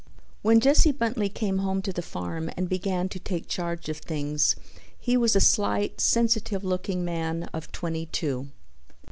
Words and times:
When 0.41 0.59
Jesse 0.59 0.91
Bentley 0.91 1.29
came 1.29 1.59
home 1.59 1.83
to 1.83 1.93
the 1.93 2.01
farm 2.01 2.49
and 2.57 2.67
began 2.67 3.07
to 3.09 3.19
take 3.19 3.47
charge 3.47 3.87
of 3.87 3.97
things 3.99 4.55
he 4.99 5.15
was 5.15 5.35
a 5.35 5.39
slight, 5.39 6.01
sensitive 6.01 6.63
looking 6.63 7.05
man 7.05 7.43
of 7.53 7.71
twenty 7.71 8.07
two. 8.07 8.47